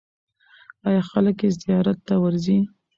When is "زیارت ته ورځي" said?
1.61-2.57